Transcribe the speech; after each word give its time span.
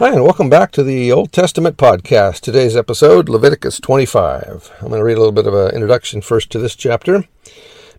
Hi, 0.00 0.12
and 0.12 0.24
welcome 0.24 0.48
back 0.48 0.72
to 0.72 0.82
the 0.82 1.12
Old 1.12 1.30
Testament 1.30 1.76
podcast. 1.76 2.40
Today's 2.40 2.74
episode, 2.74 3.28
Leviticus 3.28 3.78
25. 3.80 4.72
I'm 4.80 4.88
going 4.88 4.98
to 4.98 5.04
read 5.04 5.18
a 5.18 5.20
little 5.20 5.30
bit 5.30 5.46
of 5.46 5.52
an 5.52 5.74
introduction 5.74 6.22
first 6.22 6.48
to 6.52 6.58
this 6.58 6.74
chapter. 6.74 7.24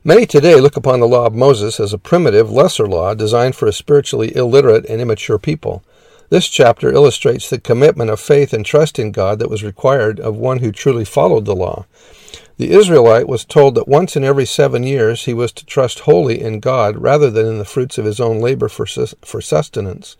Many 0.03 0.25
today 0.25 0.59
look 0.59 0.75
upon 0.75 0.99
the 0.99 1.07
law 1.07 1.27
of 1.27 1.35
Moses 1.35 1.79
as 1.79 1.93
a 1.93 1.99
primitive, 1.99 2.49
lesser 2.49 2.87
law 2.87 3.13
designed 3.13 3.55
for 3.55 3.67
a 3.67 3.71
spiritually 3.71 4.35
illiterate 4.35 4.87
and 4.87 4.99
immature 4.99 5.37
people. 5.37 5.83
This 6.31 6.47
chapter 6.47 6.91
illustrates 6.91 7.47
the 7.47 7.59
commitment 7.59 8.09
of 8.09 8.19
faith 8.19 8.51
and 8.51 8.65
trust 8.65 8.97
in 8.97 9.11
God 9.11 9.37
that 9.37 9.51
was 9.51 9.63
required 9.63 10.19
of 10.19 10.35
one 10.35 10.57
who 10.57 10.71
truly 10.71 11.05
followed 11.05 11.45
the 11.45 11.55
law. 11.55 11.85
The 12.57 12.71
Israelite 12.71 13.27
was 13.27 13.45
told 13.45 13.75
that 13.75 13.87
once 13.87 14.15
in 14.15 14.23
every 14.23 14.47
seven 14.47 14.81
years 14.81 15.25
he 15.25 15.35
was 15.35 15.51
to 15.51 15.65
trust 15.67 15.99
wholly 15.99 16.41
in 16.41 16.61
God 16.61 16.97
rather 16.97 17.29
than 17.29 17.45
in 17.45 17.59
the 17.59 17.63
fruits 17.63 17.99
of 17.99 18.05
his 18.05 18.19
own 18.19 18.39
labor 18.39 18.69
for, 18.69 18.87
for 18.87 19.39
sustenance. 19.39 20.17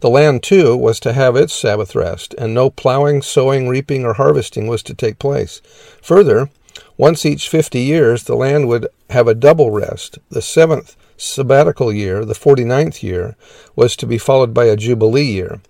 The 0.00 0.10
land, 0.10 0.42
too, 0.42 0.76
was 0.76 1.00
to 1.00 1.12
have 1.12 1.34
its 1.34 1.52
Sabbath 1.52 1.94
rest, 1.94 2.34
and 2.38 2.54
no 2.54 2.70
plowing, 2.70 3.20
sowing, 3.22 3.68
reaping, 3.68 4.04
or 4.04 4.14
harvesting 4.14 4.66
was 4.66 4.82
to 4.84 4.94
take 4.94 5.18
place. 5.18 5.60
Further, 6.02 6.50
once 6.96 7.26
each 7.26 7.48
fifty 7.48 7.80
years, 7.80 8.24
the 8.24 8.36
land 8.36 8.68
would 8.68 8.86
have 9.10 9.26
a 9.26 9.34
double 9.34 9.70
rest. 9.70 10.18
The 10.30 10.42
seventh 10.42 10.96
sabbatical 11.16 11.92
year, 11.92 12.24
the 12.24 12.34
forty-ninth 12.34 13.02
year, 13.02 13.36
was 13.74 13.96
to 13.96 14.06
be 14.06 14.18
followed 14.18 14.54
by 14.54 14.66
a 14.66 14.76
jubilee 14.76 15.24
year. 15.24 15.60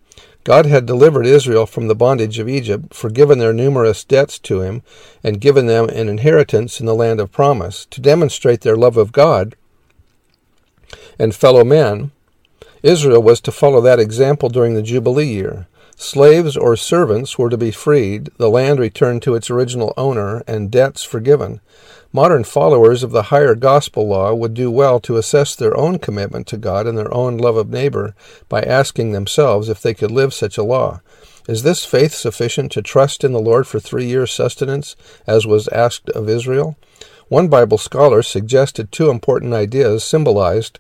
God 0.45 0.67
had 0.67 0.87
delivered 0.87 1.27
Israel 1.27 1.67
from 1.67 1.89
the 1.89 1.95
bondage 1.95 2.39
of 2.39 2.49
Egypt, 2.49 2.95
forgiven 2.95 3.39
their 3.39 3.53
numerous 3.53 4.05
debts 4.05 4.39
to 4.41 4.61
him, 4.61 4.83
and 5.23 5.41
given 5.41 5.67
them 5.67 5.89
an 5.89 6.09
inheritance 6.09 6.81
in 6.81 6.87
the 6.87 6.95
land 6.95 7.21
of 7.21 7.33
promise. 7.33 7.87
To 7.91 8.01
demonstrate 8.01 8.61
their 8.61 8.77
love 8.77 8.97
of 8.97 9.13
God 9.13 9.57
and 11.19 11.35
fellow 11.35 11.65
men, 11.65 12.13
Israel 12.83 13.23
was 13.23 13.41
to 13.43 13.53
follow 13.53 13.81
that 13.81 14.01
example 14.01 14.49
during 14.49 14.75
the 14.75 14.83
Jubilee 14.83 15.27
year. 15.27 15.67
Slaves 15.97 16.57
or 16.57 16.77
servants 16.77 17.39
were 17.39 17.51
to 17.51 17.57
be 17.57 17.73
freed, 17.73 18.31
the 18.37 18.49
land 18.49 18.79
returned 18.79 19.21
to 19.23 19.35
its 19.35 19.51
original 19.51 19.93
owner, 19.97 20.45
and 20.47 20.71
debts 20.71 21.03
forgiven. 21.03 21.61
Modern 22.13 22.45
followers 22.45 23.03
of 23.03 23.11
the 23.11 23.25
higher 23.25 23.57
gospel 23.57 24.07
law 24.07 24.33
would 24.33 24.55
do 24.55 24.71
well 24.71 25.01
to 25.01 25.17
assess 25.17 25.57
their 25.57 25.77
own 25.77 25.99
commitment 25.99 26.47
to 26.47 26.57
God 26.57 26.87
and 26.87 26.97
their 26.97 27.13
own 27.13 27.37
love 27.37 27.57
of 27.57 27.69
neighbor 27.69 28.15
by 28.49 28.63
asking 28.63 29.11
themselves 29.11 29.69
if 29.69 29.83
they 29.83 29.93
could 29.93 30.13
live 30.13 30.33
such 30.33 30.57
a 30.57 30.63
law. 30.63 31.01
Is 31.49 31.65
this 31.65 31.85
faith 31.85 32.15
sufficient 32.15 32.71
to 32.73 32.83
trust 32.83 33.25
in 33.25 33.33
the 33.33 33.41
Lord 33.41 33.67
for 33.67 33.81
three 33.81 34.07
years' 34.07 34.33
sustenance, 34.33 34.95
as 35.27 35.47
was 35.47 35.67
asked 35.69 36.09
of 36.11 36.29
Israel? 36.29 36.77
One 37.29 37.49
Bible 37.49 37.79
scholar 37.79 38.23
suggested 38.23 38.93
two 38.93 39.11
important 39.11 39.53
ideas 39.53 40.05
symbolized 40.05 40.79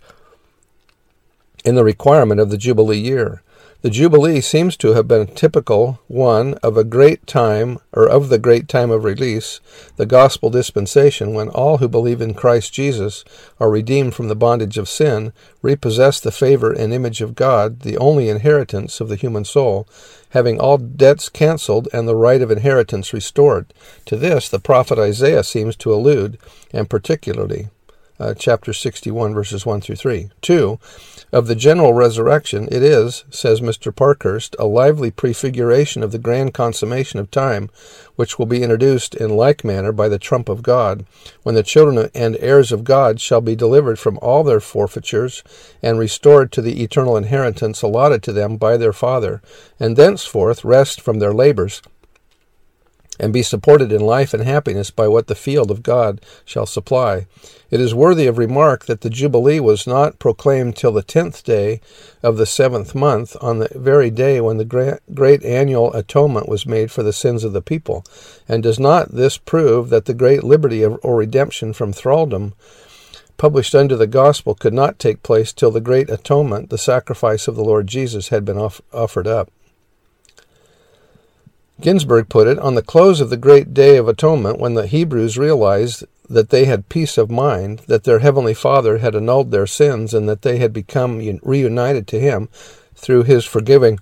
in 1.69 1.75
the 1.75 1.85
requirement 1.85 2.41
of 2.41 2.49
the 2.49 2.57
Jubilee 2.57 2.99
year. 2.99 3.43
The 3.83 3.91
Jubilee 3.91 4.41
seems 4.41 4.75
to 4.79 4.95
have 4.95 5.07
been 5.07 5.27
typical 5.27 6.01
one 6.09 6.55
of 6.63 6.79
a 6.79 6.83
great 6.83 7.27
time 7.27 7.79
or 7.93 8.09
of 8.09 8.31
the 8.31 8.39
great 8.39 8.69
time 8.69 8.91
of 8.91 9.05
release, 9.05 9.61
the 9.97 10.07
gospel 10.07 10.49
dispensation, 10.49 11.35
when 11.35 11.51
all 11.51 11.77
who 11.77 11.87
believe 11.87 12.23
in 12.23 12.33
Christ 12.33 12.73
Jesus 12.73 13.23
are 13.61 13.71
redeemed 13.71 14.15
from 14.15 14.28
the 14.28 14.34
bondage 14.34 14.78
of 14.78 14.89
sin, 14.89 15.34
repossess 15.61 16.21
the 16.21 16.33
favor 16.33 16.73
and 16.73 16.95
image 16.95 17.21
of 17.21 17.34
God, 17.34 17.81
the 17.81 17.99
only 17.99 18.31
inheritance 18.31 18.99
of 18.99 19.11
the 19.11 19.17
human 19.17 19.45
soul, 19.45 19.87
having 20.31 20.59
all 20.59 20.78
debts 20.78 21.28
cancelled 21.28 21.87
and 21.93 22.09
the 22.09 22.17
right 22.17 22.41
of 22.41 22.51
inheritance 22.51 23.12
restored. 23.12 23.75
To 24.07 24.17
this 24.17 24.49
the 24.49 24.59
prophet 24.59 24.99
Isaiah 24.99 25.45
seems 25.45 25.77
to 25.77 25.93
allude, 25.93 26.39
and 26.73 26.89
particularly 26.89 27.69
uh, 28.21 28.34
chapter 28.34 28.73
61, 28.73 29.34
verses 29.34 29.65
1 29.65 29.81
through 29.81 29.97
3. 29.97 30.31
2. 30.41 30.79
Of 31.31 31.47
the 31.47 31.55
general 31.55 31.93
resurrection, 31.93 32.69
it 32.71 32.83
is, 32.83 33.25
says 33.31 33.61
Mr. 33.61 33.95
Parkhurst, 33.95 34.56
a 34.59 34.65
lively 34.67 35.11
prefiguration 35.11 36.03
of 36.03 36.11
the 36.11 36.19
grand 36.19 36.55
consummation 36.55 37.19
of 37.21 37.31
time, 37.31 37.69
which 38.17 38.39
will 38.39 38.47
be 38.47 38.62
introduced 38.62 39.15
in 39.15 39.37
like 39.37 39.62
manner 39.62 39.93
by 39.93 40.09
the 40.09 40.19
trump 40.19 40.49
of 40.49 40.62
God, 40.62 41.05
when 41.43 41.55
the 41.55 41.62
children 41.62 42.09
and 42.15 42.37
heirs 42.41 42.73
of 42.73 42.84
God 42.84 43.21
shall 43.21 43.43
be 43.43 43.55
delivered 43.55 43.99
from 43.99 44.19
all 44.23 44.43
their 44.43 44.61
forfeitures 44.61 45.45
and 45.83 45.99
restored 45.99 46.51
to 46.53 46.62
the 46.62 46.83
eternal 46.83 47.17
inheritance 47.17 47.83
allotted 47.83 48.23
to 48.23 48.33
them 48.33 48.57
by 48.57 48.77
their 48.77 48.95
Father, 48.95 49.43
and 49.78 49.97
thenceforth 49.97 50.65
rest 50.65 51.01
from 51.01 51.19
their 51.19 51.34
labors 51.34 51.83
and 53.19 53.33
be 53.33 53.43
supported 53.43 53.93
in 53.93 54.01
life 54.01 54.33
and 54.33 54.45
happiness 54.45 54.91
by 54.91 55.09
what 55.09 55.27
the 55.27 55.34
field 55.34 55.71
of 55.71 55.83
God 55.83 56.21
shall 56.45 56.67
supply. 56.67 57.27
It 57.71 57.81
is 57.81 57.95
worthy 57.95 58.27
of 58.27 58.39
remark 58.39 58.87
that 58.87 59.03
the 59.03 59.11
Jubilee 59.11 59.61
was 59.61 59.87
not 59.87 60.19
proclaimed 60.19 60.77
till 60.77 60.93
the 60.93 61.03
tenth 61.03 61.45
day 61.45 61.81
of 62.23 62.37
the 62.37 62.47
seventh 62.47 62.95
month, 62.95 63.37
on 63.41 63.59
the 63.59 63.69
very 63.75 64.11
day 64.11 64.41
when 64.41 64.57
the 64.57 64.99
great 65.12 65.45
annual 65.45 65.93
atonement 65.93 66.49
was 66.49 66.67
made 66.67 66.91
for 66.91 67.03
the 67.03 67.12
sins 67.12 67.45
of 67.45 67.53
the 67.53 67.61
people. 67.61 68.05
And 68.49 68.62
does 68.62 68.78
not 68.78 69.12
this 69.15 69.37
prove 69.37 69.91
that 69.91 70.07
the 70.07 70.15
great 70.15 70.45
liberty 70.45 70.84
or 70.84 71.17
redemption 71.17 71.73
from 71.73 71.93
thraldom 71.93 72.55
published 73.37 73.75
under 73.75 73.97
the 73.97 74.07
gospel 74.07 74.55
could 74.55 74.75
not 74.75 74.99
take 74.99 75.23
place 75.23 75.53
till 75.53 75.71
the 75.71 75.81
great 75.81 76.11
atonement, 76.11 76.71
the 76.71 76.78
sacrifice 76.78 77.47
of 77.47 77.55
the 77.55 77.65
Lord 77.65 77.87
Jesus, 77.87 78.28
had 78.28 78.45
been 78.45 78.59
off- 78.59 78.81
offered 78.93 79.27
up? 79.27 79.51
Ginsburg 81.81 82.28
put 82.28 82.49
it, 82.49 82.59
on 82.59 82.75
the 82.75 82.83
close 82.83 83.21
of 83.21 83.31
the 83.31 83.37
great 83.37 83.72
day 83.72 83.97
of 83.97 84.09
atonement, 84.09 84.59
when 84.59 84.75
the 84.75 84.87
Hebrews 84.87 85.39
realized 85.39 86.05
that 86.28 86.50
they 86.50 86.65
had 86.65 86.89
peace 86.89 87.16
of 87.16 87.31
mind, 87.31 87.83
that 87.87 88.05
their 88.05 88.19
heavenly 88.19 88.55
Father 88.55 88.99
had 88.99 89.15
annulled 89.15 89.50
their 89.50 89.66
sins, 89.66 90.12
and 90.12 90.28
that 90.28 90.43
they 90.43 90.59
had 90.59 90.72
become 90.72 91.19
reunited 91.43 92.06
to 92.09 92.21
Him 92.21 92.49
through 92.94 93.22
His 93.22 93.44
forgiving 93.44 94.00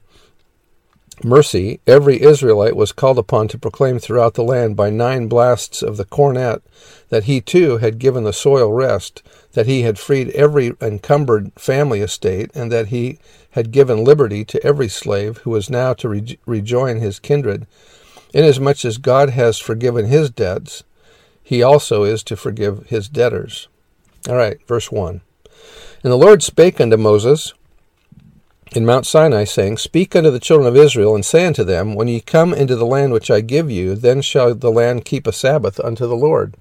mercy, 1.25 1.81
every 1.87 2.23
Israelite 2.23 2.77
was 2.77 2.93
called 2.93 3.19
upon 3.19 3.49
to 3.49 3.59
proclaim 3.59 3.99
throughout 3.99 4.35
the 4.35 4.45
land 4.45 4.77
by 4.77 4.91
nine 4.91 5.29
blasts 5.29 5.83
of 5.83 5.97
the 5.97 6.05
cornet 6.05 6.63
that 7.09 7.25
he 7.25 7.41
too 7.41 7.79
had 7.79 7.99
given 7.99 8.25
the 8.25 8.33
soil 8.33 8.73
rest, 8.73 9.23
that 9.53 9.67
he 9.67 9.83
had 9.83 9.99
freed 9.99 10.31
every 10.31 10.73
encumbered 10.81 11.53
family 11.57 12.01
estate, 12.01 12.51
and 12.55 12.71
that 12.71 12.89
he 12.89 13.19
had 13.51 13.71
given 13.71 14.05
liberty 14.05 14.45
to 14.45 14.63
every 14.65 14.89
slave 14.89 15.39
who 15.39 15.51
was 15.51 15.71
now 15.71 15.95
to 15.95 16.09
re- 16.09 16.39
rejoin 16.45 16.99
his 16.99 17.19
kindred. 17.19 17.67
Inasmuch 18.35 18.85
as 18.85 18.99
God 18.99 19.31
has 19.31 19.59
forgiven 19.59 20.07
his 20.07 20.31
debts, 20.31 20.85
he 21.43 21.63
also 21.63 22.03
is 22.03 22.23
to 22.25 22.37
forgive 22.37 22.87
his 22.89 23.09
debtors. 23.09 23.69
All 24.29 24.37
right, 24.37 24.59
verse 24.67 24.91
1. 24.91 25.21
And 26.03 26.13
the 26.13 26.17
Lord 26.17 26.43
spake 26.43 26.81
unto 26.81 26.97
Moses 26.97 27.55
in 28.75 28.85
Mount 28.85 29.07
Sinai, 29.07 29.45
saying, 29.45 29.79
Speak 29.79 30.17
unto 30.17 30.31
the 30.31 30.41
children 30.41 30.67
of 30.67 30.77
Israel, 30.77 31.15
and 31.15 31.25
say 31.25 31.47
unto 31.47 31.65
them, 31.65 31.95
When 31.95 32.09
ye 32.09 32.21
come 32.21 32.53
into 32.53 32.77
the 32.77 32.87
land 32.87 33.13
which 33.13 33.31
I 33.31 33.41
give 33.41 33.71
you, 33.71 33.95
then 33.95 34.23
shall 34.23 34.55
the 34.55 34.71
land 34.71 35.05
keep 35.05 35.27
a 35.27 35.33
Sabbath 35.33 35.79
unto 35.81 36.07
the 36.07 36.17
Lord. 36.17 36.55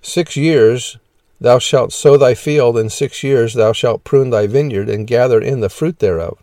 Six 0.00 0.36
years 0.36 0.98
Thou 1.42 1.58
shalt 1.58 1.92
sow 1.92 2.16
thy 2.16 2.34
field, 2.34 2.78
and 2.78 2.92
six 2.92 3.24
years 3.24 3.54
thou 3.54 3.72
shalt 3.72 4.04
prune 4.04 4.30
thy 4.30 4.46
vineyard, 4.46 4.88
and 4.88 5.08
gather 5.08 5.40
in 5.40 5.58
the 5.58 5.68
fruit 5.68 5.98
thereof. 5.98 6.38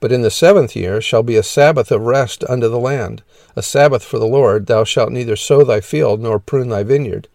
But 0.00 0.10
in 0.10 0.22
the 0.22 0.30
seventh 0.30 0.74
year 0.74 1.02
shall 1.02 1.22
be 1.22 1.36
a 1.36 1.42
Sabbath 1.42 1.92
of 1.92 2.00
rest 2.00 2.42
unto 2.48 2.66
the 2.66 2.78
land, 2.78 3.22
a 3.54 3.62
Sabbath 3.62 4.02
for 4.02 4.18
the 4.18 4.26
Lord. 4.26 4.66
Thou 4.66 4.84
shalt 4.84 5.12
neither 5.12 5.36
sow 5.36 5.64
thy 5.64 5.82
field 5.82 6.22
nor 6.22 6.38
prune 6.38 6.70
thy 6.70 6.82
vineyard. 6.82 7.28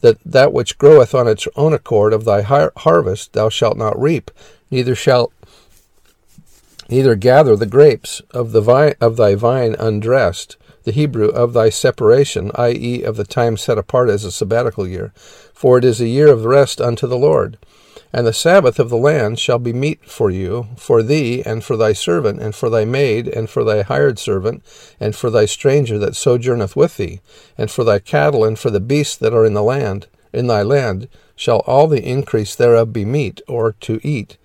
That 0.00 0.18
that 0.26 0.52
which 0.52 0.78
groweth 0.78 1.14
on 1.14 1.28
its 1.28 1.46
own 1.54 1.72
accord 1.72 2.12
of 2.12 2.24
thy 2.24 2.42
har- 2.42 2.72
harvest 2.78 3.34
thou 3.34 3.48
shalt 3.48 3.76
not 3.76 3.96
reap, 3.96 4.32
neither 4.68 4.96
shalt 4.96 5.32
neither 6.88 7.14
gather 7.14 7.56
the 7.56 7.66
grapes 7.66 8.22
of 8.30 8.52
the 8.52 8.60
vine 8.60 8.94
of 9.00 9.16
thy 9.16 9.34
vine 9.34 9.74
undressed 9.78 10.56
the 10.88 10.92
Hebrew, 10.92 11.28
of 11.28 11.52
thy 11.52 11.68
separation, 11.68 12.50
i.e., 12.54 13.02
of 13.02 13.16
the 13.16 13.24
time 13.24 13.58
set 13.58 13.76
apart 13.76 14.08
as 14.08 14.24
a 14.24 14.32
sabbatical 14.32 14.88
year. 14.88 15.12
For 15.52 15.76
it 15.76 15.84
is 15.84 16.00
a 16.00 16.08
year 16.08 16.28
of 16.28 16.46
rest 16.46 16.80
unto 16.80 17.06
the 17.06 17.18
Lord. 17.18 17.58
And 18.10 18.26
the 18.26 18.32
Sabbath 18.32 18.78
of 18.78 18.88
the 18.88 18.96
land 18.96 19.38
shall 19.38 19.58
be 19.58 19.74
meat 19.74 20.00
for 20.06 20.30
you, 20.30 20.68
for 20.78 21.02
thee, 21.02 21.42
and 21.44 21.62
for 21.62 21.76
thy 21.76 21.92
servant, 21.92 22.40
and 22.40 22.54
for 22.54 22.70
thy 22.70 22.86
maid, 22.86 23.28
and 23.28 23.50
for 23.50 23.64
thy 23.64 23.82
hired 23.82 24.18
servant, 24.18 24.62
and 24.98 25.14
for 25.14 25.28
thy 25.28 25.44
stranger 25.44 25.98
that 25.98 26.16
sojourneth 26.16 26.74
with 26.74 26.96
thee, 26.96 27.20
and 27.58 27.70
for 27.70 27.84
thy 27.84 27.98
cattle, 27.98 28.44
and 28.44 28.58
for 28.58 28.70
the 28.70 28.80
beasts 28.80 29.16
that 29.16 29.34
are 29.34 29.44
in 29.44 29.52
the 29.52 29.62
land, 29.62 30.06
in 30.32 30.46
thy 30.46 30.62
land, 30.62 31.06
shall 31.36 31.58
all 31.66 31.86
the 31.86 32.02
increase 32.02 32.54
thereof 32.54 32.94
be 32.94 33.04
meat, 33.04 33.42
or 33.46 33.72
to 33.72 34.00
eat. 34.02 34.38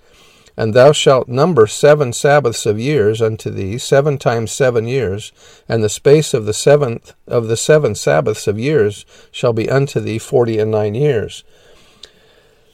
And 0.55 0.73
thou 0.73 0.91
shalt 0.91 1.27
number 1.27 1.65
seven 1.65 2.13
Sabbaths 2.13 2.65
of 2.65 2.79
years 2.79 3.21
unto 3.21 3.49
thee, 3.49 3.77
seven 3.77 4.17
times 4.17 4.51
seven 4.51 4.87
years, 4.87 5.31
and 5.67 5.83
the 5.83 5.89
space 5.89 6.33
of 6.33 6.45
the 6.45 6.53
seventh 6.53 7.13
of 7.27 7.47
the 7.47 7.57
seven 7.57 7.95
Sabbaths 7.95 8.47
of 8.47 8.59
years 8.59 9.05
shall 9.31 9.53
be 9.53 9.69
unto 9.69 9.99
thee 9.99 10.19
forty 10.19 10.59
and 10.59 10.69
nine 10.69 10.93
years. 10.93 11.43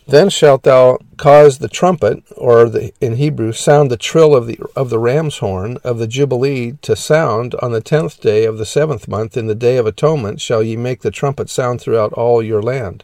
Then 0.09 0.29
shalt 0.31 0.63
thou 0.63 0.97
cause 1.17 1.59
the 1.59 1.67
trumpet, 1.67 2.23
or 2.35 2.67
the, 2.67 2.91
in 2.99 3.17
Hebrew, 3.17 3.51
sound 3.51 3.91
the 3.91 3.97
trill 3.97 4.35
of 4.35 4.47
the 4.47 4.59
of 4.75 4.89
the 4.89 4.97
ram's 4.97 5.37
horn 5.37 5.77
of 5.83 5.99
the 5.99 6.07
jubilee 6.07 6.73
to 6.81 6.95
sound 6.95 7.53
on 7.61 7.73
the 7.73 7.79
tenth 7.79 8.19
day 8.19 8.43
of 8.45 8.57
the 8.57 8.65
seventh 8.65 9.07
month. 9.07 9.37
In 9.37 9.45
the 9.45 9.53
day 9.53 9.77
of 9.77 9.85
atonement 9.85 10.41
shall 10.41 10.63
ye 10.63 10.75
make 10.75 11.01
the 11.01 11.11
trumpet 11.11 11.47
sound 11.47 11.79
throughout 11.79 12.11
all 12.13 12.41
your 12.41 12.61
land. 12.61 13.03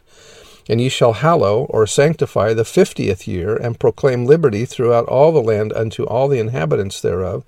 And 0.68 0.80
ye 0.80 0.88
shall 0.88 1.12
hallow 1.12 1.66
or 1.70 1.86
sanctify 1.86 2.52
the 2.52 2.64
fiftieth 2.64 3.28
year, 3.28 3.54
and 3.54 3.78
proclaim 3.78 4.26
liberty 4.26 4.64
throughout 4.64 5.06
all 5.06 5.30
the 5.30 5.40
land 5.40 5.72
unto 5.72 6.04
all 6.04 6.26
the 6.26 6.40
inhabitants 6.40 7.00
thereof. 7.00 7.44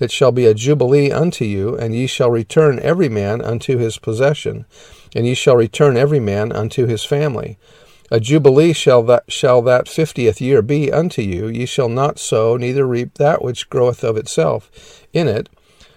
It 0.00 0.10
shall 0.10 0.32
be 0.32 0.46
a 0.46 0.54
jubilee 0.54 1.10
unto 1.10 1.44
you, 1.44 1.76
and 1.76 1.94
ye 1.94 2.06
shall 2.06 2.30
return 2.30 2.78
every 2.80 3.08
man 3.08 3.42
unto 3.42 3.76
his 3.76 3.98
possession, 3.98 4.64
and 5.14 5.26
ye 5.26 5.34
shall 5.34 5.56
return 5.56 5.96
every 5.96 6.20
man 6.20 6.50
unto 6.50 6.86
his 6.86 7.04
family. 7.04 7.58
A 8.10 8.20
jubilee 8.20 8.72
shall 8.72 9.02
that 9.04 9.24
shall 9.30 9.62
that 9.62 9.88
fiftieth 9.88 10.40
year 10.40 10.60
be 10.60 10.92
unto 10.92 11.22
you. 11.22 11.48
Ye 11.48 11.64
shall 11.66 11.88
not 11.88 12.18
sow, 12.18 12.56
neither 12.56 12.86
reap 12.86 13.14
that 13.14 13.42
which 13.42 13.70
groweth 13.70 14.04
of 14.04 14.16
itself 14.16 15.06
in 15.12 15.28
it, 15.28 15.48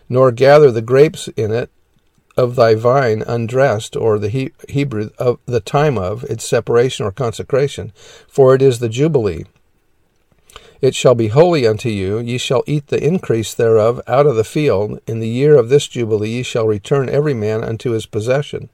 nor 0.08 0.32
gather 0.32 0.72
the 0.72 0.82
grapes 0.82 1.28
in 1.30 1.52
it, 1.52 1.70
of 2.38 2.56
thy 2.56 2.76
vine 2.76 3.24
undressed, 3.26 3.96
or 3.96 4.20
the 4.20 4.30
he- 4.30 4.52
Hebrew 4.68 5.10
of 5.18 5.40
the 5.46 5.60
time 5.60 5.98
of 5.98 6.24
its 6.26 6.46
separation 6.46 7.06
or 7.06 7.12
consecration, 7.12 7.94
for 8.28 8.54
it 8.56 8.62
is 8.62 8.80
the 8.80 8.90
Jubilee. 8.90 9.46
It 10.82 10.94
shall 10.94 11.16
be 11.16 11.30
holy 11.30 11.66
unto 11.66 11.90
you. 11.90 12.20
Ye 12.20 12.38
shall 12.38 12.64
eat 12.68 12.88
the 12.88 13.04
increase 13.04 13.54
thereof 13.54 14.02
out 14.08 14.28
of 14.28 14.36
the 14.36 14.44
field. 14.44 15.00
In 15.08 15.20
the 15.20 15.30
year 15.30 15.58
of 15.58 15.70
this 15.70 15.88
Jubilee 15.88 16.30
ye 16.30 16.44
shall 16.44 16.68
return 16.68 17.10
every 17.10 17.34
man 17.34 17.64
unto 17.64 17.92
his 17.92 18.06
possession. 18.06 18.70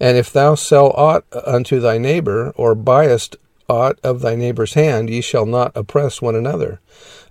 And 0.00 0.16
if 0.16 0.32
thou 0.32 0.54
sell 0.54 0.90
aught 0.92 1.24
unto 1.32 1.80
thy 1.80 1.98
neighbor, 1.98 2.52
or 2.56 2.74
buyest 2.74 3.36
aught 3.68 3.98
of 4.02 4.20
thy 4.20 4.34
neighbor's 4.34 4.74
hand, 4.74 5.08
ye 5.10 5.20
shall 5.20 5.46
not 5.46 5.72
oppress 5.74 6.20
one 6.20 6.34
another. 6.34 6.80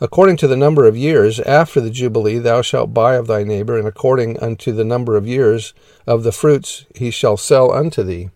According 0.02 0.38
to 0.38 0.48
the 0.48 0.58
number 0.58 0.86
of 0.86 0.98
years 0.98 1.40
after 1.40 1.80
the 1.80 1.90
Jubilee 1.90 2.40
thou 2.40 2.62
shalt 2.62 2.94
buy 2.94 3.16
of 3.16 3.28
thy 3.28 3.44
neighbor, 3.44 3.78
and 3.78 3.88
according 3.88 4.40
unto 4.40 4.72
the 4.72 4.84
number 4.84 5.16
of 5.16 5.28
years 5.28 5.74
of 6.08 6.24
the 6.24 6.32
fruits 6.32 6.86
he 6.96 7.12
shall 7.12 7.38
sell 7.38 7.72
unto 7.72 8.04
thee. 8.04 8.30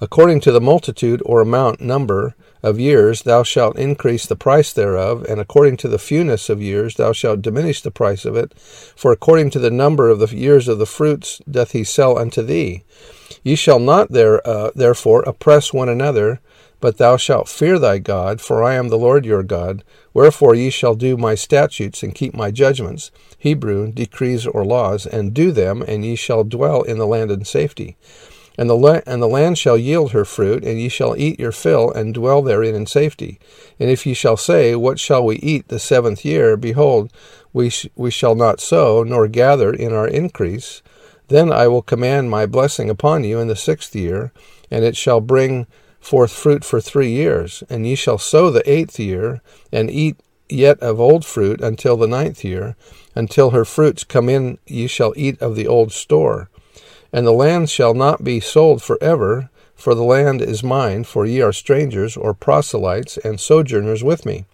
According 0.00 0.40
to 0.40 0.52
the 0.52 0.60
multitude 0.60 1.22
or 1.24 1.40
amount 1.40 1.80
number 1.80 2.36
of 2.62 2.80
years 2.80 3.22
thou 3.22 3.42
shalt 3.42 3.78
increase 3.78 4.26
the 4.26 4.36
price 4.36 4.72
thereof, 4.72 5.24
and 5.28 5.40
according 5.40 5.76
to 5.78 5.88
the 5.88 5.98
fewness 5.98 6.48
of 6.48 6.62
years 6.62 6.94
thou 6.96 7.12
shalt 7.12 7.42
diminish 7.42 7.82
the 7.82 7.90
price 7.90 8.24
of 8.24 8.36
it. 8.36 8.58
For 8.58 9.12
according 9.12 9.50
to 9.50 9.58
the 9.58 9.70
number 9.70 10.08
of 10.08 10.18
the 10.18 10.36
years 10.36 10.68
of 10.68 10.78
the 10.78 10.86
fruits 10.86 11.40
doth 11.50 11.72
he 11.72 11.84
sell 11.84 12.18
unto 12.18 12.42
thee. 12.42 12.84
Ye 13.42 13.54
shall 13.54 13.78
not 13.78 14.10
there, 14.10 14.46
uh, 14.46 14.70
therefore 14.74 15.22
oppress 15.22 15.72
one 15.72 15.88
another, 15.88 16.40
but 16.80 16.98
thou 16.98 17.16
shalt 17.16 17.48
fear 17.48 17.78
thy 17.78 17.98
God, 17.98 18.40
for 18.40 18.62
I 18.62 18.74
am 18.74 18.88
the 18.88 18.98
Lord 18.98 19.24
your 19.24 19.42
God. 19.42 19.82
Wherefore 20.14 20.54
ye 20.54 20.70
shall 20.70 20.94
do 20.94 21.16
my 21.16 21.34
statutes 21.34 22.02
and 22.02 22.14
keep 22.14 22.34
my 22.34 22.50
judgments, 22.50 23.10
Hebrew, 23.38 23.90
decrees 23.92 24.46
or 24.46 24.64
laws, 24.64 25.06
and 25.06 25.34
do 25.34 25.52
them, 25.52 25.82
and 25.82 26.04
ye 26.04 26.16
shall 26.16 26.44
dwell 26.44 26.82
in 26.82 26.98
the 26.98 27.06
land 27.06 27.30
in 27.30 27.44
safety. 27.44 27.96
And 28.58 28.68
the, 28.68 28.76
la- 28.76 29.02
and 29.06 29.22
the 29.22 29.28
land 29.28 29.56
shall 29.56 29.78
yield 29.78 30.12
her 30.12 30.24
fruit, 30.24 30.64
and 30.64 30.80
ye 30.80 30.88
shall 30.90 31.16
eat 31.16 31.40
your 31.40 31.52
fill, 31.52 31.92
and 31.92 32.12
dwell 32.12 32.42
therein 32.42 32.74
in 32.74 32.86
safety. 32.86 33.38
And 33.78 33.88
if 33.88 34.04
ye 34.04 34.14
shall 34.14 34.36
say, 34.36 34.74
What 34.74 34.98
shall 34.98 35.24
we 35.24 35.36
eat 35.36 35.68
the 35.68 35.78
seventh 35.78 36.24
year? 36.24 36.56
Behold, 36.56 37.12
we, 37.52 37.70
sh- 37.70 37.88
we 37.96 38.10
shall 38.10 38.34
not 38.34 38.60
sow, 38.60 39.04
nor 39.04 39.28
gather 39.28 39.72
in 39.72 39.94
our 39.94 40.08
increase. 40.08 40.82
Then 41.28 41.52
I 41.52 41.68
will 41.68 41.82
command 41.82 42.30
my 42.30 42.46
blessing 42.46 42.90
upon 42.90 43.24
you 43.24 43.38
in 43.38 43.48
the 43.48 43.56
sixth 43.56 43.94
year, 43.94 44.32
and 44.72 44.84
it 44.84 44.96
shall 44.96 45.20
bring 45.20 45.68
forth 46.00 46.32
fruit 46.32 46.64
for 46.64 46.80
three 46.80 47.10
years. 47.10 47.62
And 47.70 47.86
ye 47.86 47.94
shall 47.94 48.18
sow 48.18 48.50
the 48.50 48.68
eighth 48.70 48.98
year, 48.98 49.40
and 49.72 49.90
eat 49.90 50.16
yet 50.48 50.80
of 50.80 50.98
old 51.00 51.24
fruit 51.24 51.60
until 51.60 51.96
the 51.96 52.08
ninth 52.08 52.44
year. 52.44 52.76
Until 53.14 53.50
her 53.50 53.64
fruits 53.64 54.04
come 54.04 54.28
in, 54.28 54.58
ye 54.66 54.88
shall 54.88 55.14
eat 55.16 55.40
of 55.40 55.54
the 55.54 55.68
old 55.68 55.92
store. 55.92 56.50
And 57.12 57.26
the 57.26 57.32
land 57.32 57.70
shall 57.70 57.94
not 57.94 58.22
be 58.22 58.40
sold 58.40 58.82
for 58.82 58.98
ever, 59.00 59.50
for 59.74 59.94
the 59.94 60.04
land 60.04 60.42
is 60.42 60.62
mine, 60.62 61.04
for 61.04 61.24
ye 61.24 61.40
are 61.40 61.52
strangers 61.52 62.16
or 62.16 62.34
proselytes 62.34 63.16
and 63.18 63.40
sojourners 63.40 64.04
with 64.04 64.26
me. 64.26 64.44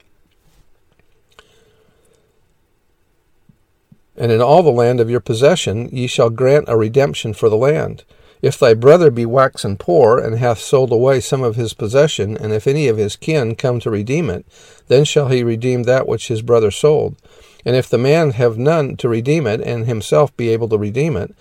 And 4.17 4.31
in 4.31 4.41
all 4.41 4.63
the 4.63 4.71
land 4.71 5.01
of 5.01 5.11
your 5.11 5.21
possession 5.21 5.89
ye 5.91 6.07
shall 6.07 6.31
grant 6.31 6.69
a 6.69 6.77
redemption 6.77 7.35
for 7.35 7.49
the 7.49 7.57
land. 7.57 8.05
If 8.43 8.59
thy 8.59 8.75
brother 8.75 9.11
be 9.11 9.25
waxen 9.25 9.79
poor, 9.79 10.19
and 10.19 10.39
hath 10.39 10.59
sold 10.59 10.93
away 10.93 11.21
some 11.21 11.43
of 11.43 11.57
his 11.57 11.73
possession, 11.73 12.37
and 12.37 12.53
if 12.53 12.67
any 12.67 12.89
of 12.89 12.99
his 12.99 13.17
kin 13.17 13.55
come 13.55 13.81
to 13.81 13.91
redeem 13.91 14.29
it, 14.29 14.45
then 14.89 15.05
shall 15.05 15.29
he 15.29 15.43
redeem 15.43 15.85
that 15.85 16.07
which 16.07 16.29
his 16.29 16.43
brother 16.43 16.71
sold. 16.71 17.17
And 17.65 17.75
if 17.75 17.89
the 17.89 17.97
man 17.97 18.33
have 18.33 18.59
none 18.59 18.97
to 18.99 19.09
redeem 19.09 19.47
it, 19.47 19.63
and 19.63 19.87
himself 19.87 20.37
be 20.37 20.51
able 20.51 20.69
to 20.69 20.77
redeem 20.77 21.17
it, 21.17 21.35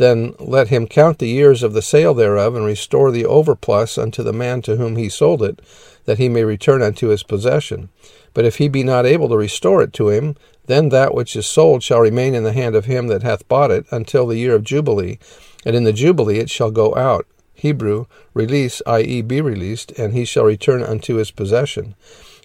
then 0.00 0.34
let 0.38 0.68
him 0.68 0.86
count 0.86 1.18
the 1.18 1.28
years 1.28 1.62
of 1.62 1.74
the 1.74 1.82
sale 1.82 2.14
thereof, 2.14 2.56
and 2.56 2.64
restore 2.64 3.10
the 3.10 3.26
overplus 3.26 3.98
unto 3.98 4.22
the 4.22 4.32
man 4.32 4.62
to 4.62 4.76
whom 4.76 4.96
he 4.96 5.10
sold 5.10 5.42
it, 5.42 5.60
that 6.06 6.16
he 6.16 6.28
may 6.28 6.42
return 6.42 6.80
unto 6.80 7.08
his 7.08 7.22
possession. 7.22 7.90
But 8.32 8.46
if 8.46 8.56
he 8.56 8.68
be 8.68 8.82
not 8.82 9.04
able 9.04 9.28
to 9.28 9.36
restore 9.36 9.82
it 9.82 9.92
to 9.94 10.08
him, 10.08 10.36
then 10.66 10.88
that 10.88 11.14
which 11.14 11.36
is 11.36 11.46
sold 11.46 11.82
shall 11.82 12.00
remain 12.00 12.34
in 12.34 12.44
the 12.44 12.54
hand 12.54 12.74
of 12.74 12.86
him 12.86 13.08
that 13.08 13.22
hath 13.22 13.46
bought 13.46 13.70
it 13.70 13.84
until 13.90 14.26
the 14.26 14.38
year 14.38 14.54
of 14.54 14.64
Jubilee, 14.64 15.18
and 15.66 15.76
in 15.76 15.84
the 15.84 15.92
Jubilee 15.92 16.38
it 16.38 16.48
shall 16.48 16.70
go 16.70 16.96
out. 16.96 17.26
Hebrew, 17.60 18.06
release, 18.32 18.80
i.e., 18.86 19.20
be 19.22 19.40
released, 19.42 19.92
and 19.98 20.14
he 20.14 20.24
shall 20.24 20.44
return 20.44 20.82
unto 20.82 21.16
his 21.16 21.30
possession. 21.30 21.94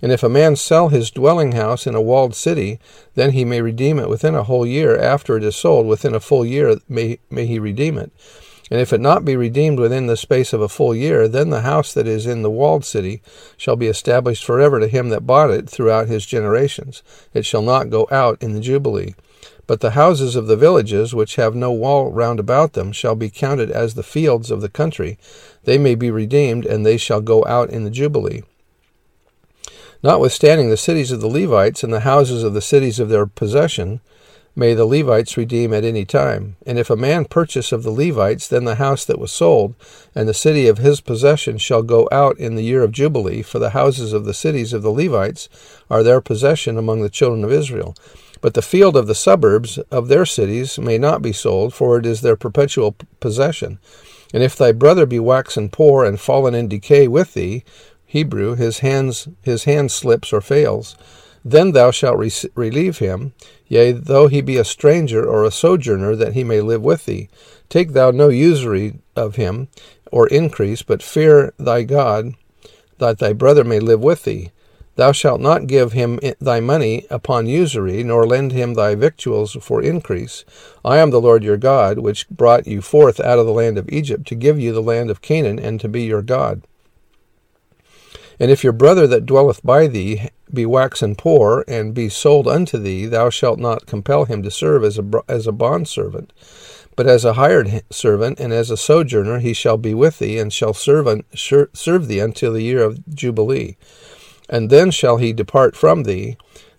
And 0.01 0.11
if 0.11 0.23
a 0.23 0.29
man 0.29 0.57
sell 0.57 0.89
his 0.89 1.09
dwelling 1.09 1.53
house 1.53 1.87
in 1.87 1.95
a 1.95 2.01
walled 2.01 2.35
city, 2.35 2.79
then 3.15 3.31
he 3.31 3.45
may 3.45 3.61
redeem 3.61 3.97
it 3.97 4.09
within 4.09 4.35
a 4.35 4.43
whole 4.43 4.65
year 4.65 4.97
after 4.97 5.37
it 5.37 5.43
is 5.43 5.55
sold. 5.55 5.87
Within 5.87 6.13
a 6.13 6.19
full 6.19 6.45
year 6.45 6.77
may, 6.89 7.19
may 7.29 7.45
he 7.45 7.59
redeem 7.59 7.97
it. 7.97 8.11
And 8.69 8.79
if 8.81 8.91
it 8.91 8.99
not 8.99 9.23
be 9.23 9.37
redeemed 9.37 9.79
within 9.79 10.07
the 10.07 10.17
space 10.17 10.51
of 10.51 10.59
a 10.59 10.67
full 10.67 10.93
year, 10.93 11.27
then 11.27 11.49
the 11.49 11.61
house 11.61 11.93
that 11.93 12.07
is 12.07 12.25
in 12.25 12.41
the 12.41 12.49
walled 12.49 12.83
city 12.83 13.21
shall 13.55 13.75
be 13.75 13.87
established 13.87 14.43
forever 14.43 14.79
to 14.79 14.87
him 14.87 15.09
that 15.09 15.27
bought 15.27 15.51
it 15.51 15.69
throughout 15.69 16.07
his 16.07 16.25
generations. 16.25 17.03
It 17.33 17.45
shall 17.45 17.61
not 17.61 17.89
go 17.89 18.07
out 18.11 18.41
in 18.41 18.53
the 18.53 18.59
Jubilee. 18.59 19.15
But 19.67 19.79
the 19.79 19.91
houses 19.91 20.35
of 20.35 20.47
the 20.47 20.55
villages, 20.55 21.15
which 21.15 21.37
have 21.37 21.55
no 21.55 21.71
wall 21.71 22.11
round 22.11 22.39
about 22.39 22.73
them, 22.73 22.91
shall 22.91 23.15
be 23.15 23.29
counted 23.29 23.71
as 23.71 23.95
the 23.95 24.03
fields 24.03 24.51
of 24.51 24.61
the 24.61 24.69
country. 24.69 25.17
They 25.63 25.77
may 25.77 25.95
be 25.95 26.11
redeemed, 26.11 26.65
and 26.65 26.85
they 26.85 26.97
shall 26.97 27.21
go 27.21 27.43
out 27.45 27.69
in 27.69 27.83
the 27.83 27.89
Jubilee. 27.89 28.43
Notwithstanding 30.03 30.69
the 30.69 30.77
cities 30.77 31.11
of 31.11 31.19
the 31.19 31.27
Levites 31.27 31.83
and 31.83 31.91
the 31.91 32.01
houses 32.01 32.43
of 32.43 32.53
the 32.53 32.61
cities 32.61 32.99
of 32.99 33.09
their 33.09 33.25
possession, 33.25 34.01
may 34.55 34.75
the 34.75 34.85
Levites 34.85 35.35
redeem 35.35 35.73
at 35.73 35.83
any 35.83 36.05
time. 36.05 36.57
And 36.65 36.77
if 36.77 36.91
a 36.91 36.95
man 36.95 37.25
purchase 37.25 37.71
of 37.71 37.81
the 37.81 37.91
Levites, 37.91 38.47
then 38.47 38.65
the 38.65 38.75
house 38.75 39.03
that 39.05 39.17
was 39.17 39.31
sold, 39.31 39.73
and 40.13 40.29
the 40.29 40.33
city 40.33 40.67
of 40.67 40.77
his 40.77 41.01
possession 41.01 41.57
shall 41.57 41.81
go 41.81 42.07
out 42.11 42.37
in 42.37 42.53
the 42.53 42.63
year 42.63 42.83
of 42.83 42.91
Jubilee, 42.91 43.41
for 43.41 43.57
the 43.57 43.71
houses 43.71 44.13
of 44.13 44.25
the 44.25 44.33
cities 44.33 44.73
of 44.73 44.83
the 44.83 44.91
Levites 44.91 45.49
are 45.89 46.03
their 46.03 46.21
possession 46.21 46.77
among 46.77 47.01
the 47.01 47.09
children 47.09 47.43
of 47.43 47.51
Israel. 47.51 47.95
But 48.41 48.53
the 48.53 48.61
field 48.61 48.95
of 48.95 49.07
the 49.07 49.15
suburbs 49.15 49.77
of 49.91 50.07
their 50.07 50.25
cities 50.25 50.77
may 50.77 50.97
not 50.97 51.21
be 51.21 51.31
sold, 51.31 51.73
for 51.73 51.97
it 51.97 52.05
is 52.05 52.21
their 52.21 52.35
perpetual 52.35 52.95
possession. 53.19 53.79
And 54.33 54.43
if 54.43 54.55
thy 54.55 54.71
brother 54.71 55.05
be 55.05 55.19
waxen 55.19 55.69
poor 55.69 56.03
and 56.05 56.19
fallen 56.19 56.55
in 56.55 56.67
decay 56.67 57.07
with 57.07 57.33
thee, 57.33 57.63
Hebrew, 58.05 58.55
his 58.55 58.79
hands 58.79 59.27
his 59.41 59.63
hand 59.63 59.91
slips 59.91 60.31
or 60.31 60.41
fails, 60.41 60.95
then 61.43 61.73
thou 61.73 61.91
shalt 61.91 62.17
re- 62.17 62.31
relieve 62.55 62.97
him, 62.97 63.33
yea, 63.67 63.91
though 63.91 64.27
he 64.27 64.41
be 64.41 64.57
a 64.57 64.63
stranger 64.63 65.23
or 65.23 65.43
a 65.43 65.51
sojourner, 65.51 66.15
that 66.15 66.33
he 66.33 66.43
may 66.43 66.59
live 66.59 66.81
with 66.81 67.05
thee. 67.05 67.29
Take 67.69 67.93
thou 67.93 68.11
no 68.11 68.29
usury 68.29 68.95
of 69.15 69.35
him, 69.35 69.67
or 70.11 70.27
increase, 70.27 70.81
but 70.81 71.03
fear 71.03 71.53
thy 71.59 71.83
God, 71.83 72.33
that 72.97 73.19
thy 73.19 73.33
brother 73.33 73.63
may 73.63 73.79
live 73.79 74.01
with 74.01 74.23
thee. 74.23 74.51
Thou 74.95 75.11
shalt 75.11 75.41
not 75.41 75.67
give 75.67 75.91
him 75.91 76.19
thy 76.39 76.61
money 76.61 77.05
upon 77.09 77.47
usury, 77.47 78.01
nor 78.03 78.25
lend 78.25 78.53
him 78.53 78.73
thy 78.73 78.95
victuals 78.95 79.57
for 79.61 79.81
increase. 79.81 80.45
I 80.85 80.97
am 80.97 81.09
the 81.09 81.19
Lord 81.19 81.43
your 81.43 81.57
God, 81.57 81.99
which 81.99 82.29
brought 82.29 82.65
you 82.65 82.81
forth 82.81 83.19
out 83.19 83.39
of 83.39 83.45
the 83.45 83.51
land 83.51 83.77
of 83.77 83.89
Egypt, 83.89 84.25
to 84.27 84.35
give 84.35 84.59
you 84.59 84.71
the 84.71 84.81
land 84.81 85.09
of 85.09 85.21
Canaan, 85.21 85.59
and 85.59 85.81
to 85.81 85.89
be 85.89 86.03
your 86.03 86.21
God. 86.21 86.61
And 88.39 88.51
if 88.51 88.63
your 88.63 88.73
brother 88.73 89.05
that 89.07 89.25
dwelleth 89.25 89.63
by 89.63 89.87
thee 89.87 90.29
be 90.53 90.65
waxen 90.65 91.15
poor, 91.15 91.65
and 91.67 91.93
be 91.93 92.07
sold 92.07 92.47
unto 92.47 92.77
thee, 92.77 93.05
thou 93.05 93.29
shalt 93.29 93.59
not 93.59 93.87
compel 93.87 94.25
him 94.25 94.43
to 94.43 94.51
serve 94.51 94.83
as 94.83 94.97
a, 94.97 95.03
as 95.27 95.47
a 95.47 95.51
bondservant. 95.51 96.31
But 96.95 97.07
as 97.07 97.25
a 97.25 97.33
hired 97.33 97.83
servant 97.89 98.39
and 98.39 98.53
as 98.53 98.71
a 98.71 98.77
sojourner 98.77 99.39
he 99.39 99.53
shall 99.53 99.77
be 99.77 99.93
with 99.93 100.19
thee, 100.19 100.39
and 100.39 100.53
shall 100.53 100.73
serve, 100.73 101.23
serve 101.33 102.07
thee 102.07 102.19
until 102.19 102.53
the 102.53 102.63
year 102.63 102.81
of 102.81 103.05
Jubilee. 103.13 103.75
And 104.49 104.69
then 104.69 104.91
shall 104.91 105.17
he 105.17 105.33
depart 105.33 105.75
from 105.75 106.03
thee, 106.03 106.37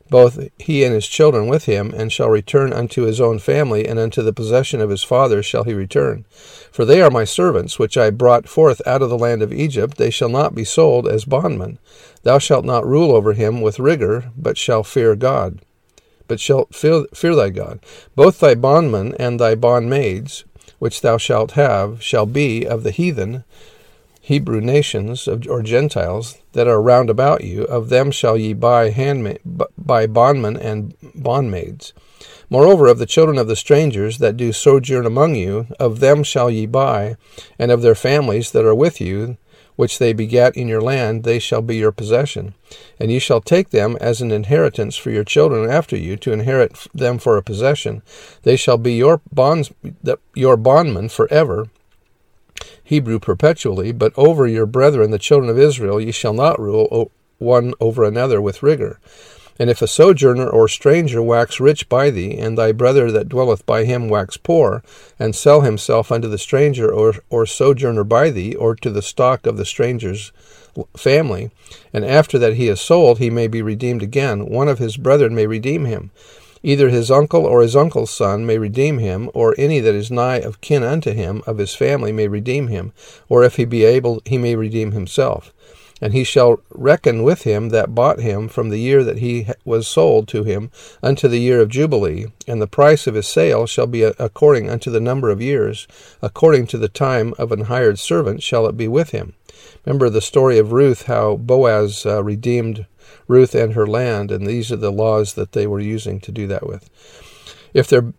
both 0.08 0.48
he 0.58 0.84
and 0.84 0.94
his 0.94 1.06
children 1.08 1.48
with 1.48 1.64
him, 1.64 1.92
and 1.96 2.12
shall 2.12 2.28
return 2.28 2.72
unto 2.72 3.02
his 3.02 3.20
own 3.20 3.38
family, 3.38 3.86
and 3.86 3.98
unto 3.98 4.22
the 4.22 4.32
possession 4.32 4.80
of 4.80 4.90
his 4.90 5.02
father 5.02 5.42
shall 5.42 5.64
he 5.64 5.74
return. 5.74 6.24
For 6.70 6.84
they 6.84 7.00
are 7.02 7.10
my 7.10 7.24
servants, 7.24 7.78
which 7.78 7.96
I 7.96 8.10
brought 8.10 8.48
forth 8.48 8.80
out 8.86 9.02
of 9.02 9.10
the 9.10 9.18
land 9.18 9.42
of 9.42 9.52
Egypt. 9.52 9.96
They 9.96 10.10
shall 10.10 10.28
not 10.28 10.54
be 10.54 10.64
sold 10.64 11.08
as 11.08 11.24
bondmen. 11.24 11.78
Thou 12.22 12.38
shalt 12.38 12.64
not 12.64 12.86
rule 12.86 13.12
over 13.12 13.32
him 13.32 13.60
with 13.60 13.80
rigor, 13.80 14.30
but 14.36 14.56
shall 14.56 14.84
fear 14.84 15.16
God. 15.16 15.60
But 16.28 16.40
shalt 16.40 16.74
fear, 16.74 17.06
fear 17.14 17.34
thy 17.34 17.50
God. 17.50 17.80
Both 18.14 18.38
thy 18.38 18.54
bondmen 18.54 19.14
and 19.18 19.40
thy 19.40 19.54
bondmaids, 19.56 20.44
which 20.78 21.00
thou 21.00 21.18
shalt 21.18 21.52
have, 21.52 22.02
shall 22.02 22.26
be 22.26 22.64
of 22.64 22.82
the 22.82 22.90
heathen, 22.90 23.44
Hebrew 24.26 24.60
nations 24.60 25.28
or 25.28 25.62
Gentiles 25.62 26.38
that 26.50 26.66
are 26.66 26.82
round 26.82 27.08
about 27.08 27.44
you, 27.44 27.62
of 27.62 27.90
them 27.90 28.10
shall 28.10 28.36
ye 28.36 28.54
buy 28.54 28.90
handmaid, 28.90 29.38
buy 29.78 30.08
bondmen 30.08 30.56
and 30.56 30.98
bondmaids. 31.00 31.92
Moreover, 32.50 32.88
of 32.88 32.98
the 32.98 33.06
children 33.06 33.38
of 33.38 33.46
the 33.46 33.54
strangers 33.54 34.18
that 34.18 34.36
do 34.36 34.52
sojourn 34.52 35.06
among 35.06 35.36
you, 35.36 35.68
of 35.78 36.00
them 36.00 36.24
shall 36.24 36.50
ye 36.50 36.66
buy, 36.66 37.14
and 37.56 37.70
of 37.70 37.82
their 37.82 37.94
families 37.94 38.50
that 38.50 38.64
are 38.64 38.74
with 38.74 39.00
you, 39.00 39.36
which 39.76 40.00
they 40.00 40.12
begat 40.12 40.56
in 40.56 40.66
your 40.66 40.80
land, 40.80 41.22
they 41.22 41.38
shall 41.38 41.62
be 41.62 41.76
your 41.76 41.92
possession. 41.92 42.54
And 42.98 43.12
ye 43.12 43.20
shall 43.20 43.40
take 43.40 43.70
them 43.70 43.96
as 44.00 44.20
an 44.20 44.32
inheritance 44.32 44.96
for 44.96 45.12
your 45.12 45.22
children 45.22 45.70
after 45.70 45.96
you, 45.96 46.16
to 46.16 46.32
inherit 46.32 46.88
them 46.92 47.18
for 47.18 47.36
a 47.36 47.44
possession. 47.44 48.02
They 48.42 48.56
shall 48.56 48.78
be 48.78 48.94
your 48.94 49.20
bonds, 49.32 49.70
your 50.34 50.56
bondmen 50.56 51.10
forever, 51.10 51.68
Hebrew 52.86 53.18
perpetually, 53.18 53.90
but 53.90 54.12
over 54.16 54.46
your 54.46 54.64
brethren, 54.64 55.10
the 55.10 55.18
children 55.18 55.50
of 55.50 55.58
Israel, 55.58 56.00
ye 56.00 56.12
shall 56.12 56.32
not 56.32 56.60
rule 56.60 57.10
one 57.38 57.74
over 57.80 58.04
another 58.04 58.40
with 58.40 58.62
rigor. 58.62 59.00
And 59.58 59.68
if 59.68 59.82
a 59.82 59.88
sojourner 59.88 60.48
or 60.48 60.68
stranger 60.68 61.20
wax 61.20 61.58
rich 61.58 61.88
by 61.88 62.10
thee, 62.10 62.38
and 62.38 62.56
thy 62.56 62.70
brother 62.70 63.10
that 63.10 63.28
dwelleth 63.28 63.66
by 63.66 63.82
him 63.82 64.08
wax 64.08 64.36
poor, 64.36 64.84
and 65.18 65.34
sell 65.34 65.62
himself 65.62 66.12
unto 66.12 66.28
the 66.28 66.38
stranger 66.38 66.88
or, 66.88 67.14
or 67.28 67.44
sojourner 67.44 68.04
by 68.04 68.30
thee, 68.30 68.54
or 68.54 68.76
to 68.76 68.90
the 68.90 69.02
stock 69.02 69.46
of 69.46 69.56
the 69.56 69.64
stranger's 69.64 70.30
family, 70.96 71.50
and 71.92 72.04
after 72.04 72.38
that 72.38 72.54
he 72.54 72.68
is 72.68 72.80
sold, 72.80 73.18
he 73.18 73.30
may 73.30 73.48
be 73.48 73.62
redeemed 73.62 74.02
again, 74.02 74.46
one 74.46 74.68
of 74.68 74.78
his 74.78 74.96
brethren 74.96 75.34
may 75.34 75.48
redeem 75.48 75.86
him. 75.86 76.12
Either 76.66 76.88
his 76.88 77.12
uncle 77.12 77.46
or 77.46 77.62
his 77.62 77.76
uncle's 77.76 78.10
son 78.10 78.44
may 78.44 78.58
redeem 78.58 78.98
him, 78.98 79.30
or 79.32 79.54
any 79.56 79.78
that 79.78 79.94
is 79.94 80.10
nigh 80.10 80.38
of 80.38 80.60
kin 80.60 80.82
unto 80.82 81.12
him 81.12 81.40
of 81.46 81.58
his 81.58 81.76
family 81.76 82.10
may 82.10 82.26
redeem 82.26 82.66
him, 82.66 82.92
or 83.28 83.44
if 83.44 83.54
he 83.54 83.64
be 83.64 83.84
able, 83.84 84.20
he 84.24 84.36
may 84.36 84.56
redeem 84.56 84.90
himself. 84.90 85.52
And 86.02 86.12
he 86.12 86.24
shall 86.24 86.58
reckon 86.70 87.22
with 87.22 87.42
him 87.42 87.68
that 87.68 87.94
bought 87.94 88.18
him 88.18 88.48
from 88.48 88.70
the 88.70 88.80
year 88.80 89.04
that 89.04 89.18
he 89.18 89.46
was 89.64 89.86
sold 89.86 90.26
to 90.26 90.42
him 90.42 90.72
unto 91.04 91.28
the 91.28 91.38
year 91.38 91.60
of 91.60 91.68
Jubilee, 91.68 92.32
and 92.48 92.60
the 92.60 92.66
price 92.66 93.06
of 93.06 93.14
his 93.14 93.28
sale 93.28 93.66
shall 93.66 93.86
be 93.86 94.02
according 94.02 94.68
unto 94.68 94.90
the 94.90 94.98
number 94.98 95.30
of 95.30 95.40
years, 95.40 95.86
according 96.20 96.66
to 96.66 96.78
the 96.78 96.88
time 96.88 97.32
of 97.38 97.52
an 97.52 97.66
hired 97.66 98.00
servant 98.00 98.42
shall 98.42 98.66
it 98.66 98.76
be 98.76 98.88
with 98.88 99.10
him. 99.10 99.34
Remember 99.84 100.10
the 100.10 100.20
story 100.20 100.58
of 100.58 100.72
Ruth, 100.72 101.02
how 101.02 101.36
Boaz 101.36 102.04
uh, 102.04 102.24
redeemed 102.24 102.86
Ruth 103.28 103.54
and 103.54 103.74
her 103.74 103.86
land, 103.86 104.30
and 104.30 104.46
these 104.46 104.70
are 104.72 104.76
the 104.76 104.92
laws 104.92 105.34
that 105.34 105.52
they 105.52 105.66
were 105.66 105.80
using 105.80 106.20
to 106.20 106.32
do 106.32 106.46
that 106.46 106.66
with. 106.66 106.90
If 107.74 107.88
there 107.88 108.12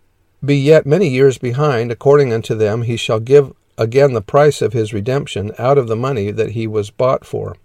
be 0.44 0.58
yet 0.58 0.86
many 0.86 1.08
years 1.08 1.38
behind, 1.38 1.92
according 1.92 2.32
unto 2.32 2.56
them, 2.56 2.84
he 2.84 2.98
shall 2.98 3.20
give 3.20 3.54
again 3.78 4.14
the 4.14 4.22
price 4.22 4.62
of 4.62 4.74
his 4.74 4.94
redemption 4.94 5.52
out 5.58 5.78
of 5.78 5.88
the 5.88 5.96
money 5.96 6.32
that 6.32 6.52
he 6.52 6.68
was 6.68 6.90
bought 6.90 7.26
for. 7.26 7.56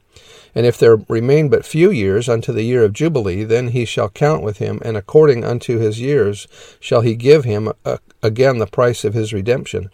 And 0.54 0.66
if 0.66 0.76
there 0.76 0.96
remain 1.08 1.48
but 1.48 1.64
few 1.64 1.90
years 1.90 2.28
unto 2.28 2.52
the 2.52 2.62
year 2.62 2.84
of 2.84 2.92
Jubilee, 2.92 3.44
then 3.44 3.68
he 3.68 3.86
shall 3.86 4.10
count 4.10 4.42
with 4.42 4.58
him, 4.58 4.80
and 4.84 4.96
according 4.96 5.44
unto 5.44 5.78
his 5.78 5.98
years 5.98 6.46
shall 6.78 7.00
he 7.00 7.14
give 7.14 7.44
him 7.44 7.72
a, 7.86 7.98
again 8.22 8.58
the 8.58 8.66
price 8.66 9.04
of 9.04 9.14
his 9.14 9.32
redemption. 9.32 9.90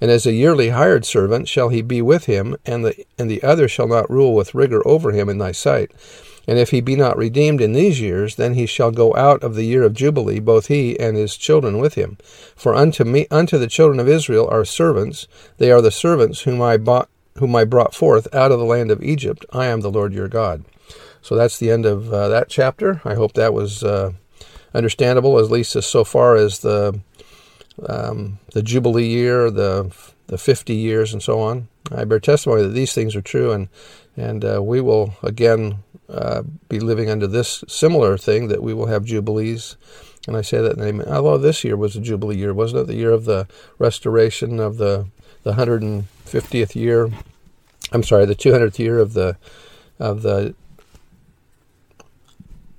And 0.00 0.10
as 0.10 0.26
a 0.26 0.32
yearly 0.32 0.68
hired 0.68 1.06
servant 1.06 1.48
shall 1.48 1.70
he 1.70 1.80
be 1.80 2.02
with 2.02 2.26
him, 2.26 2.56
and 2.66 2.84
the, 2.84 3.06
and 3.18 3.30
the 3.30 3.42
other 3.42 3.68
shall 3.68 3.88
not 3.88 4.10
rule 4.10 4.34
with 4.34 4.54
rigor 4.54 4.86
over 4.86 5.12
him 5.12 5.30
in 5.30 5.38
thy 5.38 5.52
sight. 5.52 5.92
And 6.46 6.58
if 6.58 6.70
he 6.70 6.80
be 6.80 6.96
not 6.96 7.16
redeemed 7.16 7.60
in 7.60 7.72
these 7.72 8.00
years, 8.00 8.36
then 8.36 8.54
he 8.54 8.66
shall 8.66 8.90
go 8.90 9.14
out 9.14 9.42
of 9.42 9.54
the 9.54 9.64
year 9.64 9.84
of 9.84 9.94
Jubilee, 9.94 10.40
both 10.40 10.66
he 10.66 10.98
and 10.98 11.16
his 11.16 11.36
children 11.36 11.78
with 11.78 11.94
him. 11.94 12.18
For 12.56 12.74
unto 12.74 13.04
me, 13.04 13.26
unto 13.30 13.58
the 13.58 13.68
children 13.68 14.00
of 14.00 14.08
Israel 14.08 14.48
are 14.50 14.64
servants; 14.64 15.28
they 15.58 15.70
are 15.70 15.80
the 15.80 15.92
servants 15.92 16.42
whom 16.42 16.60
I 16.60 16.76
bought, 16.76 17.08
whom 17.38 17.54
I 17.54 17.64
brought 17.64 17.94
forth 17.94 18.32
out 18.34 18.50
of 18.50 18.58
the 18.58 18.64
land 18.64 18.90
of 18.90 19.02
Egypt. 19.02 19.44
I 19.52 19.66
am 19.66 19.80
the 19.80 19.90
Lord 19.90 20.12
your 20.12 20.28
God. 20.28 20.64
So 21.20 21.36
that's 21.36 21.58
the 21.58 21.70
end 21.70 21.86
of 21.86 22.12
uh, 22.12 22.28
that 22.28 22.48
chapter. 22.48 23.00
I 23.04 23.14
hope 23.14 23.34
that 23.34 23.54
was 23.54 23.84
uh, 23.84 24.12
understandable, 24.74 25.38
at 25.38 25.50
least 25.50 25.76
as 25.76 25.86
so 25.86 26.02
far 26.02 26.34
as 26.34 26.58
the 26.58 27.00
um, 27.88 28.38
the 28.52 28.62
Jubilee 28.62 29.06
year, 29.06 29.50
the 29.50 29.94
the 30.26 30.38
50 30.38 30.74
years, 30.74 31.12
and 31.12 31.22
so 31.22 31.40
on. 31.40 31.68
I 31.90 32.04
bear 32.04 32.20
testimony 32.20 32.62
that 32.62 32.70
these 32.70 32.92
things 32.92 33.14
are 33.14 33.22
true, 33.22 33.52
and 33.52 33.68
and 34.16 34.44
uh, 34.44 34.62
we 34.62 34.80
will 34.80 35.14
again 35.22 35.78
uh, 36.08 36.42
be 36.68 36.80
living 36.80 37.10
under 37.10 37.26
this 37.26 37.64
similar 37.68 38.18
thing 38.18 38.48
that 38.48 38.62
we 38.62 38.74
will 38.74 38.86
have 38.86 39.04
jubilees. 39.04 39.76
And 40.26 40.36
I 40.36 40.42
say 40.42 40.60
that 40.60 40.76
name. 40.76 41.00
Although 41.02 41.38
this 41.38 41.64
year 41.64 41.76
was 41.76 41.96
a 41.96 42.00
jubilee 42.00 42.36
year, 42.36 42.54
wasn't 42.54 42.82
it? 42.82 42.86
The 42.86 42.96
year 42.96 43.10
of 43.10 43.24
the 43.24 43.48
restoration 43.78 44.60
of 44.60 44.76
the 44.76 45.06
the 45.42 45.52
150th 45.54 46.74
year. 46.76 47.10
I'm 47.90 48.04
sorry, 48.04 48.26
the 48.26 48.36
200th 48.36 48.78
year 48.78 48.98
of 48.98 49.12
the 49.14 49.36
of 49.98 50.22
the 50.22 50.54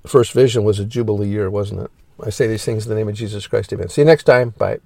first 0.06 0.32
vision 0.32 0.64
was 0.64 0.78
a 0.78 0.84
jubilee 0.84 1.28
year, 1.28 1.50
wasn't 1.50 1.82
it? 1.82 1.90
I 2.24 2.30
say 2.30 2.46
these 2.46 2.64
things 2.64 2.84
in 2.86 2.90
the 2.90 2.96
name 2.96 3.08
of 3.08 3.14
Jesus 3.14 3.46
Christ. 3.46 3.72
Amen. 3.72 3.88
See 3.88 4.02
you 4.02 4.06
next 4.06 4.24
time. 4.24 4.50
Bye. 4.50 4.78